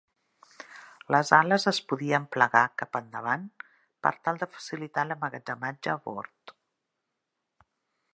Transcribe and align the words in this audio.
Les 1.15 1.31
ales 1.39 1.65
es 1.71 1.79
podien 1.91 2.25
plegar 2.35 2.63
cap 2.83 2.97
endavant 2.99 3.43
per 4.07 4.13
tal 4.29 4.41
de 4.45 4.49
facilitar 4.55 5.05
l'emmagatzematge 5.11 5.93
a 5.97 5.99
bord. 6.09 6.55